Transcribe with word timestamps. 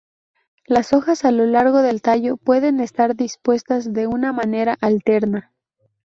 Las 0.65 0.93
hojas 0.93 1.25
a 1.25 1.31
lo 1.31 1.45
largo 1.45 1.83
del 1.83 2.01
tallo 2.01 2.37
pueden 2.37 2.79
estar 2.79 3.15
dispuestas 3.15 3.93
de 3.93 4.07
una 4.07 4.33
manera 4.33 4.75
alterna. 4.81 5.53